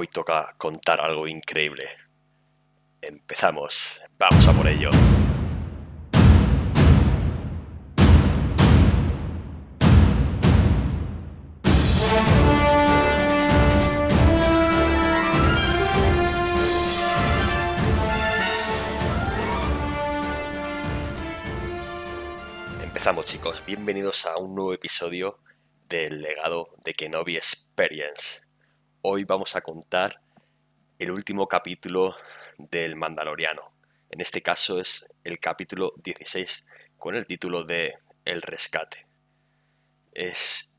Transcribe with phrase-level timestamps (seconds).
[0.00, 1.88] Hoy toca contar algo increíble.
[3.02, 4.00] Empezamos.
[4.16, 4.90] Vamos a por ello.
[22.84, 25.40] Empezamos chicos, bienvenidos a un nuevo episodio
[25.88, 28.47] del legado de Kenobi Experience.
[29.10, 30.20] Hoy vamos a contar
[30.98, 32.14] el último capítulo
[32.58, 33.72] del Mandaloriano.
[34.10, 36.66] En este caso es el capítulo 16
[36.98, 37.94] con el título de
[38.26, 39.06] El rescate.
[40.12, 40.74] Es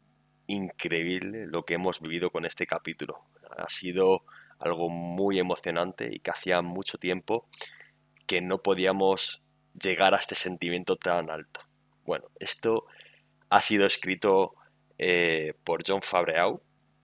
[0.46, 3.23] increíble lo que hemos vivido con este capítulo.
[3.58, 4.26] Ha sido
[4.59, 7.48] algo muy emocionante y que hacía mucho tiempo
[8.28, 9.42] que no podíamos
[9.73, 11.62] llegar a este sentimiento tan alto.
[12.06, 12.86] Bueno, esto
[13.50, 14.54] ha sido escrito
[15.00, 16.62] eh, por John Favreau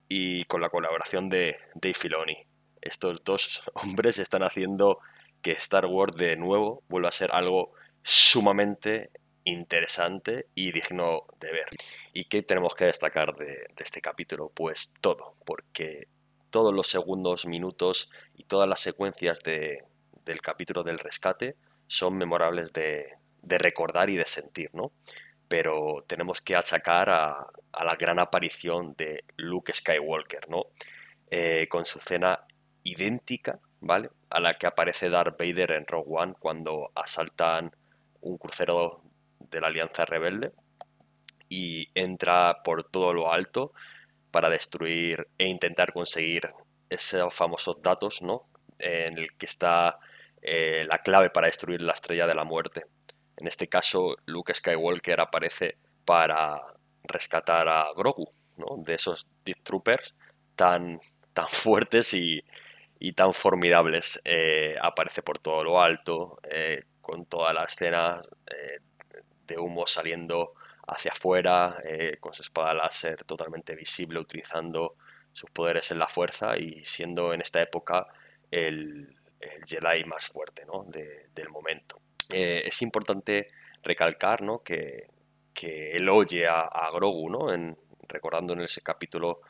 [0.07, 2.37] y con la colaboración de Dave Filoni.
[2.81, 4.99] Estos dos hombres están haciendo
[5.41, 9.11] que Star Wars de nuevo vuelva a ser algo sumamente
[9.43, 11.65] interesante y digno de ver.
[12.13, 14.51] ¿Y qué tenemos que destacar de, este capítulo?
[14.53, 16.07] Pues todo, porque
[16.49, 21.55] todos los segundos, minutos y todas las secuencias del capítulo del rescate
[21.87, 24.91] son memorables de, de recordar y de sentir, ¿no?
[25.55, 27.47] Pero tenemos que achacar a,
[27.81, 30.65] la gran aparición de Luke Skywalker, ¿no?
[31.31, 32.41] Eh, con su cena
[32.83, 34.09] idéntica, ¿vale?
[34.29, 37.73] A la que aparece Darth Vader en Rogue One cuando asaltan
[38.19, 39.01] un crucero
[39.39, 40.51] de la Alianza Rebelde
[41.47, 43.71] y entra por todo lo alto
[44.31, 46.51] para destruir e intentar conseguir
[46.89, 48.49] esos famosos datos, ¿no?
[48.77, 49.99] En el que está
[50.41, 52.87] eh, la clave para destruir la estrella de la muerte.
[53.37, 56.61] En este caso, Luke Skywalker aparece para
[57.03, 58.77] rescatar a Grogu, ¿no?
[58.77, 60.15] de esos Deep Troopers
[60.55, 60.99] tan,
[61.33, 62.43] tan fuertes y,
[63.15, 64.19] tan formidables.
[64.23, 68.79] Eh, aparece por todo lo alto, eh, con toda la escena eh,
[69.45, 70.53] de humo saliendo
[70.87, 71.77] hacia afuera,
[72.19, 74.95] con su espada láser totalmente visible, utilizando
[75.33, 78.07] sus poderes en la fuerza y siendo en esta época
[78.51, 79.15] el,
[79.67, 80.63] Jedi más fuerte
[81.33, 81.99] del momento.
[82.31, 83.47] Eh, es importante
[83.83, 84.59] recalcar ¿no?
[84.63, 85.07] que,
[85.53, 87.53] que, él oye a, Grogu, ¿no?
[87.53, 87.77] en,
[88.07, 89.41] recordando en ese capítulo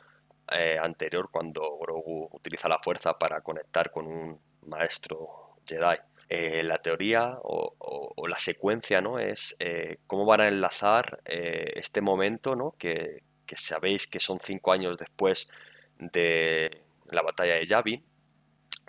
[0.50, 5.96] eh, anterior cuando Grogu utiliza la fuerza para conectar con un maestro Jedi.
[6.28, 9.20] Eh, la teoría o, la secuencia ¿no?
[9.20, 9.56] es
[10.08, 12.72] cómo van a enlazar este momento ¿no?
[12.76, 15.48] que, que, sabéis que son cinco años después
[15.98, 16.82] de
[17.12, 18.04] la batalla de Yavin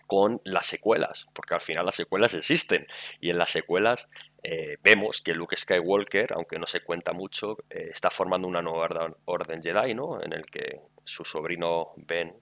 [0.07, 2.87] con las secuelas, porque al final las secuelas existen
[3.19, 4.07] y en las secuelas
[4.41, 9.13] eh, vemos que Luke Skywalker, aunque no se cuenta mucho, eh, está formando una nueva
[9.25, 10.23] orden Jedi, ¿no?
[10.23, 12.33] En el que su sobrino Ben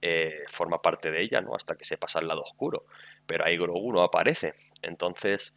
[0.00, 1.54] eh, forma parte de ella, ¿no?
[1.54, 2.86] Hasta que se pasa al lado oscuro.
[3.26, 4.54] Pero ahí Grogu no aparece.
[4.80, 5.54] Entonces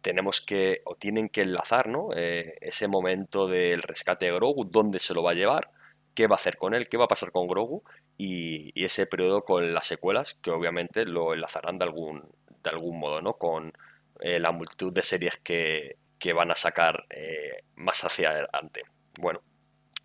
[0.00, 2.12] tenemos que, o tienen que enlazar, ¿no?
[2.12, 5.70] ese momento del rescate de Grogu, dónde se lo va a llevar,
[6.14, 7.82] qué va a hacer con él, qué va a pasar con Grogu
[8.16, 12.28] y, ese periodo con las secuelas que obviamente lo enlazarán de algún,
[12.62, 13.34] de algún modo, ¿no?
[13.34, 13.72] Con
[14.20, 15.96] eh, la multitud de series que,
[16.34, 18.82] van a sacar eh, más hacia adelante.
[19.18, 19.42] Bueno,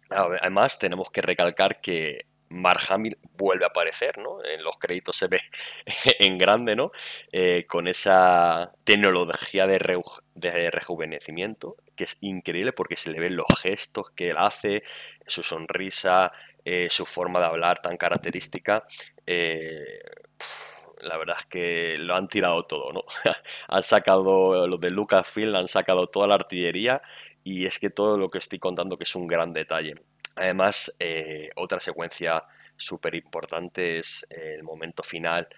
[0.09, 4.43] además tenemos que recalcar que Mark Hamill vuelve a aparecer, ¿no?
[4.43, 5.39] En los créditos se ve
[6.19, 6.91] en grande, ¿no?
[7.31, 9.79] Eh, con esa tecnología de,
[10.35, 14.83] de, rejuvenecimiento, que es increíble porque se le ven los gestos que él hace,
[15.27, 16.31] su sonrisa,
[16.63, 18.85] eh, su forma de hablar tan característica.
[19.27, 19.99] Eh,
[21.01, 23.03] la verdad es que lo han tirado todo, ¿no?
[23.67, 27.01] han sacado los de Lucasfilm, han sacado toda la artillería
[27.43, 29.95] y es que todo lo que estoy contando que es un gran detalle.
[30.37, 32.45] Además, eh, otra secuencia
[32.77, 35.49] súper importante es el momento final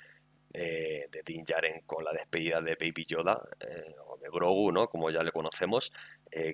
[0.53, 3.41] de Din Djarin con la despedida de Baby Yoda
[4.05, 4.89] o de Grogu, ¿no?
[4.89, 5.93] Como ya le conocemos,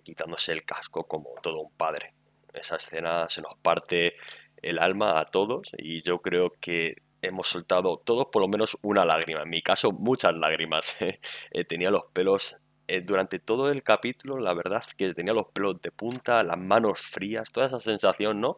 [0.04, 2.14] quitándose el casco como todo un padre.
[2.54, 4.16] Esa escena se nos parte
[4.62, 9.06] el alma a todos y yo creo que hemos soltado todos por lo menos una
[9.06, 9.44] lágrima.
[9.44, 10.98] En mi caso, muchas lágrimas.
[11.52, 12.58] Eh, tenía los pelos
[12.88, 17.02] eh, durante todo el capítulo, la verdad que tenía los pelos de punta, las manos
[17.02, 18.58] frías, toda esa sensación, ¿no?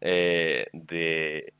[0.00, 1.52] Eh, de,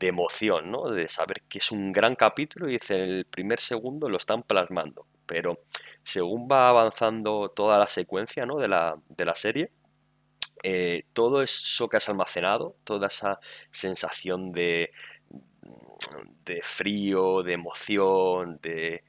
[0.00, 0.90] emoción, ¿no?
[0.90, 5.06] De saber que es un gran capítulo y en el primer segundo lo están plasmando.
[5.28, 5.60] Pero
[6.02, 8.56] según va avanzando toda la secuencia, ¿no?
[8.56, 9.70] De la, de la serie,
[10.62, 13.38] eh, todo eso que has almacenado, toda esa
[13.70, 14.90] sensación de,
[16.44, 19.04] de frío, de emoción, de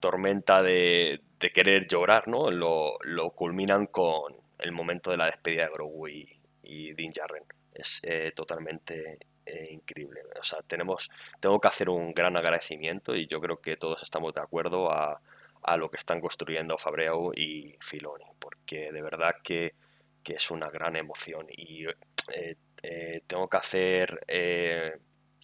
[0.00, 1.20] tormenta de,
[1.54, 2.50] querer llorar, ¿no?
[2.50, 6.28] Lo, culminan con el momento de la despedida de Grogu y,
[6.62, 7.44] Din Djarin.
[7.74, 10.22] Es eh, totalmente eh, increíble.
[10.40, 11.10] O sea, tenemos,
[11.40, 15.20] tengo que hacer un gran agradecimiento y yo creo que todos estamos de acuerdo a,
[15.66, 19.74] a lo que están construyendo Fabreu y Filoni, porque de verdad que,
[20.22, 21.84] que es una gran emoción y
[22.32, 24.20] eh, eh, tengo que hacer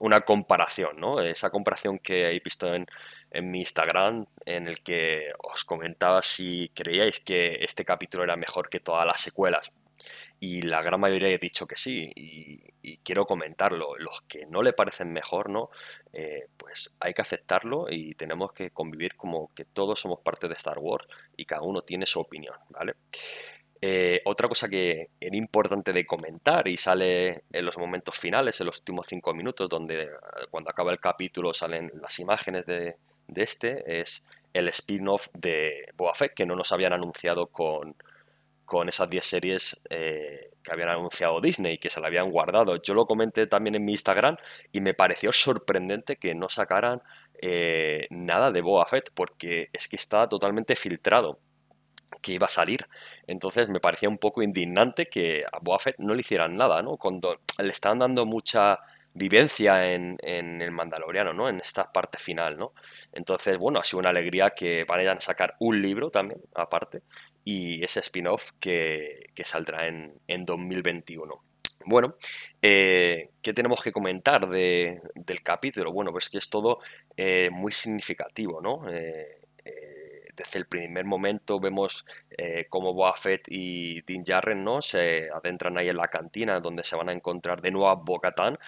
[0.00, 1.20] una comparación, ¿no?
[1.20, 2.86] Esa comparación que he visto en,
[3.30, 8.68] en mi Instagram, en el que os comentaba si creíais que este capítulo era mejor
[8.68, 9.72] que todas las secuelas
[10.42, 13.96] y la gran mayoría he dicho que sí y, quiero comentarlo.
[13.96, 15.70] Los que no le parecen mejor, ¿no?
[16.12, 20.54] Eh, pues hay que aceptarlo y tenemos que convivir como que todos somos parte de
[20.54, 21.06] Star Wars
[21.36, 22.94] y cada uno tiene su opinión, ¿vale?
[23.80, 28.66] Eh, otra cosa que era importante de comentar y sale en los momentos finales, en
[28.66, 30.08] los últimos cinco minutos, donde
[30.50, 32.96] cuando acaba el capítulo salen las imágenes de,
[33.28, 37.94] de este, es el spin-off de Boa Fett que no nos habían anunciado con,
[38.64, 42.76] con esas 10 series eh, que habían anunciado Disney, que se la habían guardado.
[42.82, 44.36] Yo lo comenté también en mi Instagram
[44.72, 47.02] y me pareció sorprendente que no sacaran
[47.40, 51.40] eh, nada de Boa Fett, porque es que estaba totalmente filtrado
[52.20, 52.86] que iba a salir.
[53.26, 56.96] Entonces me parecía un poco indignante que a Boa Fett no le hicieran nada, ¿no?
[56.96, 58.78] Cuando le estaban dando mucha
[59.14, 61.48] vivencia en, en, el Mandaloriano, ¿no?
[61.48, 62.72] En esta parte final, ¿no?
[63.12, 67.02] Entonces, bueno, ha sido una alegría que vayan a sacar un libro también, aparte,
[67.44, 71.42] y ese spin-off que, saldrá en, en 2021.
[71.84, 72.14] Bueno,
[72.60, 75.92] eh, ¿qué tenemos que comentar de, del capítulo?
[75.92, 76.78] Bueno, pues que es todo
[77.16, 78.88] eh, muy significativo, ¿no?
[78.88, 79.42] Eh,
[80.34, 84.80] desde el primer momento vemos eh, cómo Boa Fett y Din Djarin ¿no?
[84.80, 88.58] se adentran ahí en la cantina donde se van a encontrar de nuevo a Bo-Katan,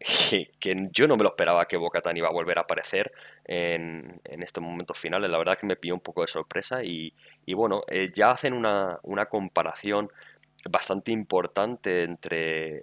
[0.00, 0.50] ¿eh?
[0.58, 3.12] que, yo no me lo esperaba que Bo-Katan iba a volver a aparecer
[3.44, 7.14] en, estos momentos finales, la verdad que me pilló un poco de sorpresa y,
[7.54, 8.98] bueno, eh, ya hacen una,
[9.28, 10.10] comparación
[10.68, 12.82] bastante importante entre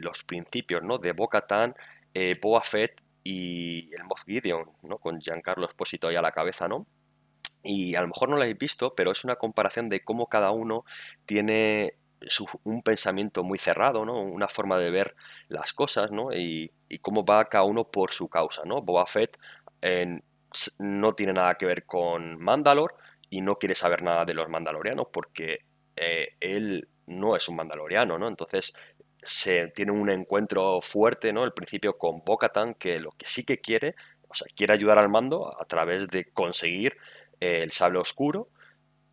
[0.00, 0.98] los principios ¿no?
[0.98, 1.74] de Bo-Katan,
[2.40, 4.98] Boa Fett y el Moff Gideon, ¿no?
[4.98, 6.86] con Giancarlo Esposito ahí a la cabeza, ¿no?
[7.64, 10.52] Y a lo mejor no lo habéis visto, pero es una comparación de cómo cada
[10.52, 10.84] uno
[11.26, 11.94] tiene
[12.64, 14.20] un pensamiento muy cerrado, ¿no?
[14.20, 15.14] Una forma de ver
[15.48, 16.32] las cosas, ¿no?
[16.32, 18.82] Y, cómo va cada uno por su causa, ¿no?
[18.82, 19.38] Boba Fett
[20.78, 22.94] no tiene nada que ver con Mandalor
[23.30, 25.64] y no quiere saber nada de los mandalorianos porque
[25.96, 28.28] eh, él no es un mandaloriano, ¿no?
[28.28, 28.72] Entonces
[29.22, 31.44] se tiene un encuentro fuerte, ¿no?
[31.44, 33.94] El principio con Bo-Katan, que lo que sí que quiere,
[34.28, 36.96] o sea, quiere ayudar al mando a través de conseguir
[37.40, 38.48] el sable oscuro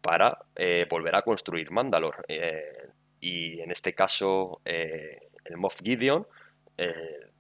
[0.02, 2.26] para eh, volver a construir Mandalor.
[2.28, 2.72] Eh,
[3.24, 6.28] y en este caso, eh, el Moff Gideon,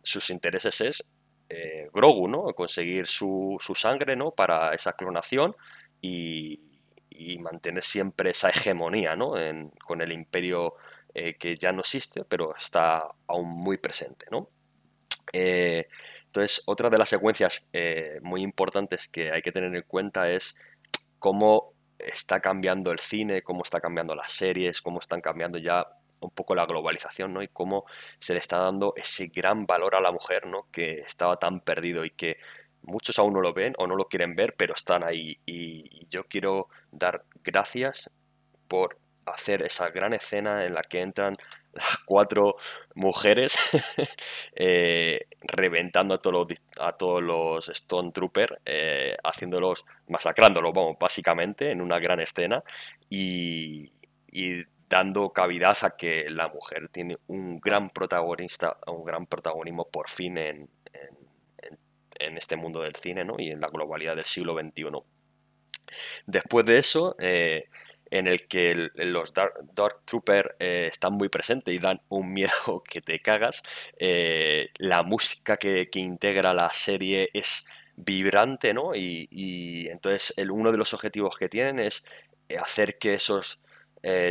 [0.02, 1.04] sus intereses es
[1.94, 2.54] Grogu, ¿no?
[2.54, 4.32] Conseguir su, sangre, ¿no?
[4.32, 5.56] Para esa clonación
[6.02, 6.62] y,
[7.40, 9.34] mantener siempre esa hegemonía, ¿no?
[9.86, 10.76] con el imperio
[11.14, 14.50] que ya no existe, pero está aún muy presente, ¿no?
[15.32, 17.66] entonces, otra de las secuencias
[18.22, 20.56] muy importantes que hay que tener en cuenta es
[21.20, 25.86] cómo está cambiando el cine, cómo está cambiando las series, cómo están cambiando ya
[26.20, 27.44] un poco la globalización, ¿no?
[27.44, 27.86] Y cómo
[28.20, 30.68] se le está dando ese gran valor a la mujer, ¿no?
[30.72, 32.38] Que estaba tan perdido y que
[32.84, 35.40] muchos aún no lo ven o no lo quieren ver, pero están ahí.
[35.46, 38.12] Y, yo quiero dar gracias
[38.68, 41.34] por hacer esa gran escena en la que entran
[41.74, 42.56] las cuatro
[42.96, 43.56] mujeres
[44.56, 51.72] eh, reventando a todos los, a todos los Stone Trooper, eh, haciéndolos, masacrándolos, vamos, básicamente,
[51.72, 52.64] en una gran escena
[53.10, 53.92] y,
[54.90, 60.38] dando cavidad a que la mujer tiene un gran protagonista, un gran protagonismo por fin
[60.38, 60.70] en,
[62.20, 63.36] en, este mundo del cine ¿no?
[63.40, 64.84] y en la globalidad del siglo XXI.
[66.28, 67.66] Después de eso, eh,
[68.14, 73.02] en el que los Dark, Trooper eh, están muy presentes y dan un miedo que
[73.02, 73.64] te cagas.
[73.98, 78.94] Eh, la música que, integra la serie es vibrante, ¿no?
[78.94, 82.06] Y, entonces el, uno de los objetivos que tienen es
[82.50, 83.60] eh, hacer que esos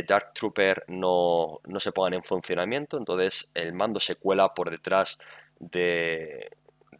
[0.07, 2.97] Dark Trooper no, no se pongan en funcionamiento.
[2.97, 5.17] Entonces el mando se cuela por detrás
[5.59, 6.51] de,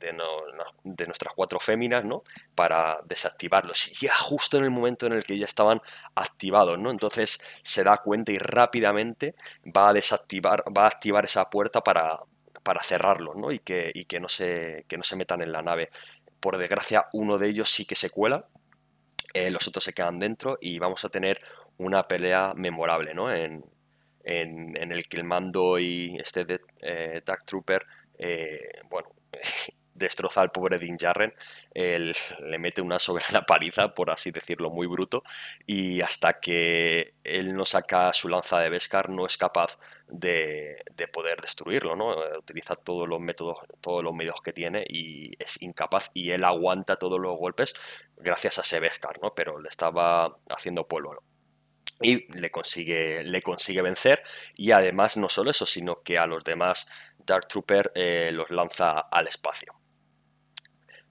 [0.03, 2.23] de, nuestras cuatro féminas, ¿no?
[2.55, 3.91] Para desactivarlos.
[3.91, 5.81] Y ya justo en el momento en el que ya estaban
[6.15, 6.91] activados, ¿no?
[6.91, 12.19] Entonces se da cuenta y rápidamente va a desactivar, va a activar esa puerta para,
[12.63, 13.51] para cerrarlos, ¿no?
[13.51, 15.89] Y que, que, no se, que no se metan en la nave.
[16.39, 18.45] Por desgracia, uno de ellos sí que se cuela,
[19.33, 21.39] eh, los otros se quedan dentro y vamos a tener
[21.77, 23.31] una pelea memorable, ¿no?
[23.31, 23.63] En,
[24.25, 27.85] el que el mando y este de, eh, Dark Trooper,
[28.17, 29.09] eh, bueno,
[29.93, 31.33] destroza al pobre Din Jarren,
[31.73, 35.23] él le mete una soberana paliza, por así decirlo, muy bruto,
[35.65, 41.41] y hasta que él no saca su lanza de Beskar no es capaz de, poder
[41.41, 42.15] destruirlo, ¿no?
[42.39, 46.95] Utiliza todos los métodos, todos los medios que tiene y es incapaz, y él aguanta
[46.95, 47.73] todos los golpes
[48.17, 49.33] gracias a ese Beskar, ¿no?
[49.35, 51.23] Pero le estaba haciendo polvo
[52.01, 54.23] y le consigue, le consigue vencer
[54.55, 58.99] y además no solo eso, sino que a los demás Dark Trooper eh, los lanza
[58.99, 59.73] al espacio.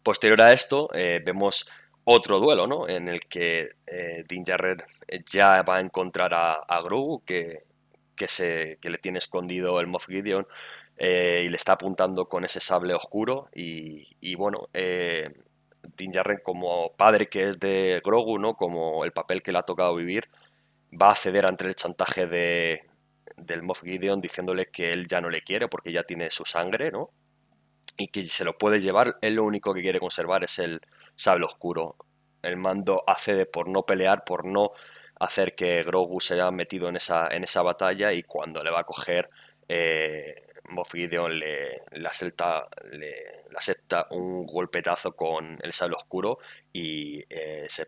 [0.02, 1.68] Posterior a esto eh, vemos
[2.04, 2.88] otro duelo, ¿no?
[2.88, 4.82] En el que eh, Din Djarin
[5.30, 7.64] ya va a encontrar a, Grogu, que,
[8.16, 10.46] que, se, que le tiene escondido el Moff Gideon
[10.98, 17.28] y le está apuntando con ese sable oscuro y, y bueno, Din Djarin como padre
[17.28, 18.54] que es de Grogu, ¿no?
[18.54, 20.28] Como el papel que le ha tocado vivir,
[20.92, 22.82] va a ceder ante el chantaje de,
[23.36, 26.90] del Moff Gideon diciéndole que él ya no le quiere porque ya tiene su sangre,
[26.90, 27.10] ¿no?
[27.96, 30.80] Y que se lo puede llevar, él lo único que quiere conservar es el
[31.14, 31.96] sable oscuro.
[32.42, 34.72] El mando accede por no pelear, por no
[35.20, 38.80] hacer que Grogu se haya metido en esa, en esa batalla y cuando le va
[38.80, 39.30] a coger
[39.68, 46.38] eh, Moff Gideon le, le, acepta, le, acepta un golpetazo con el sable oscuro
[46.72, 47.86] y eh, se,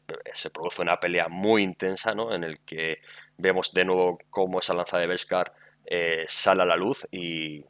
[0.50, 2.34] produce una pelea muy intensa ¿no?
[2.34, 2.98] en el que
[3.36, 5.52] vemos de nuevo cómo esa lanza de Beskar
[5.86, 7.64] eh, sale a la luz y,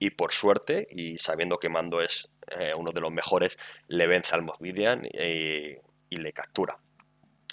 [0.00, 4.34] y, por suerte y sabiendo que Mando es eh, uno de los mejores le vence
[4.34, 5.76] al Moff Gideon y,
[6.08, 6.76] y le captura.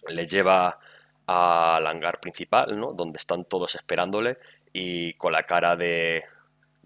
[0.08, 0.80] Le lleva
[1.28, 2.94] al hangar principal, ¿no?
[2.94, 4.38] donde están todos esperándole
[4.74, 6.24] y con la cara de,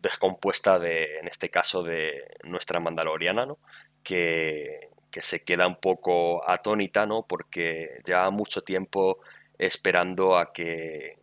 [0.01, 3.59] descompuesta de, en este caso, de nuestra mandaloriana, ¿no?
[4.03, 7.25] que, se queda un poco atónita, ¿no?
[7.27, 9.19] porque lleva mucho tiempo
[9.57, 11.17] esperando a que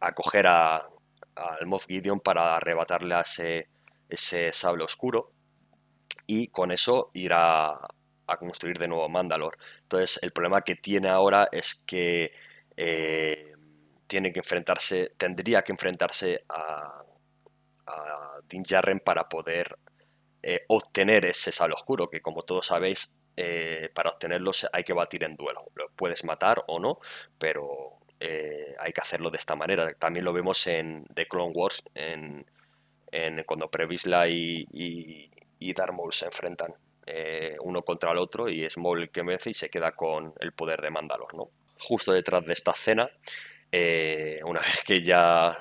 [0.00, 0.86] a, coger a,
[1.34, 3.68] al Moff Gideon para arrebatarle a ese,
[4.08, 5.32] ese sable oscuro
[6.26, 7.78] y con eso ir a,
[8.38, 9.58] construir de nuevo Mandalor.
[9.82, 12.32] Entonces el problema que tiene ahora es que
[12.76, 13.52] eh,
[14.06, 17.02] tiene que enfrentarse, tendría que enfrentarse a,
[17.86, 19.76] a Din Djarin para poder
[20.42, 25.24] eh, obtener ese sable oscuro, que como todos sabéis, eh, para obtenerlo hay que batir
[25.24, 25.70] en duelo.
[25.74, 26.98] Lo puedes matar o no,
[27.38, 29.92] pero eh, hay que hacerlo de esta manera.
[29.94, 32.44] También lo vemos en The Clone Wars, en,
[33.44, 36.74] cuando Previsla y, y, y Darth Maul se enfrentan
[37.60, 40.52] uno contra el otro y es Maul el que vence y se queda con el
[40.52, 41.50] poder de Mandalor, ¿no?
[41.78, 43.06] Justo detrás de esta escena
[44.44, 45.58] una vez que ya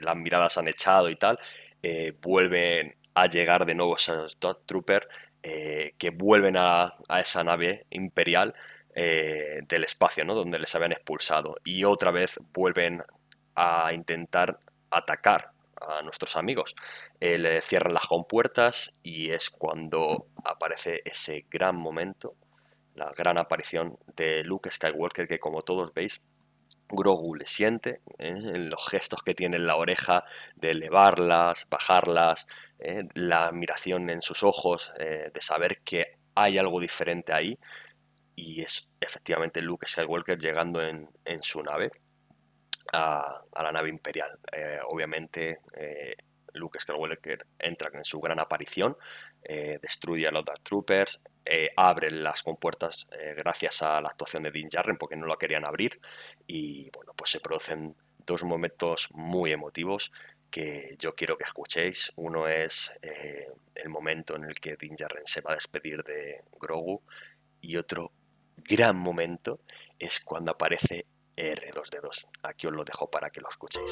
[0.00, 1.38] las miradas han echado y tal,
[1.86, 5.06] eh, vuelven a llegar de nuevo esos Trooper
[5.42, 8.54] eh, que vuelven a, esa nave imperial
[8.94, 10.34] eh, del espacio, ¿no?
[10.34, 11.56] Donde les habían expulsado.
[11.64, 13.02] Y otra vez vuelven
[13.54, 14.58] a intentar
[14.90, 15.46] atacar
[15.80, 16.74] a nuestros amigos.
[17.20, 22.34] le cierran las compuertas y es cuando aparece ese gran momento,
[22.94, 26.22] la gran aparición de Luke Skywalker, que como todos veis,
[26.88, 28.28] Grogu le siente, ¿eh?
[28.28, 30.24] en los gestos que tiene en la oreja
[30.56, 32.46] de elevarlas, bajarlas,
[32.78, 33.04] ¿eh?
[33.14, 37.58] la admiración en sus ojos, eh, de saber que hay algo diferente ahí.
[38.36, 41.08] Y es efectivamente Luke Skywalker llegando en,
[41.42, 41.92] su nave,
[42.92, 44.38] a, la nave imperial.
[44.88, 45.60] obviamente
[46.54, 48.96] Luke Skywalker entra en su gran aparición,
[49.42, 54.50] destruye a los Dark Troopers, eh, abren las compuertas eh, gracias a la actuación de
[54.50, 56.00] Dean Jarren porque no la querían abrir
[56.46, 60.10] y bueno pues se producen dos momentos muy emotivos
[60.50, 65.26] que yo quiero que escuchéis uno es eh, el momento en el que Dean Jarren
[65.26, 67.02] se va a despedir de Grogu
[67.60, 68.10] y otro
[68.56, 69.60] gran momento
[69.98, 71.06] es cuando aparece
[71.36, 73.90] R2D2 aquí os lo dejo para que lo escuchéis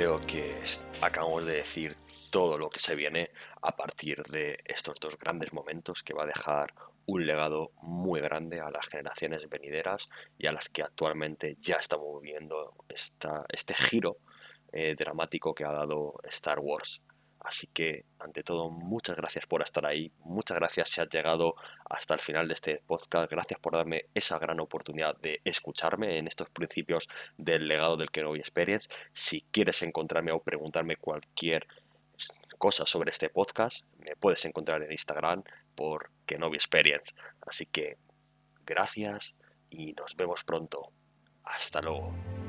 [0.00, 0.62] Creo que
[1.02, 1.94] acabamos de decir
[2.30, 6.26] todo lo que se viene a partir de estos dos grandes momentos que va a
[6.26, 6.72] dejar
[7.04, 12.18] un legado muy grande a las generaciones venideras y a las que actualmente ya estamos
[12.22, 14.16] viendo esta, este giro
[14.72, 17.02] eh, dramático que ha dado Star Wars.
[17.40, 21.54] Así que, ante todo, muchas gracias por estar ahí, muchas gracias si has llegado
[21.88, 26.26] hasta el final de este podcast, gracias por darme esa gran oportunidad de escucharme en
[26.26, 28.88] estos principios del legado del Kenobi Experience.
[29.12, 31.66] Si quieres encontrarme o preguntarme cualquier
[32.58, 35.42] cosas sobre este podcast, me puedes encontrar en Instagram
[35.74, 37.14] por Kenobi Experience.
[37.40, 37.96] Así que
[38.66, 39.34] gracias
[39.70, 40.92] y nos vemos pronto.
[41.44, 42.39] Hasta luego.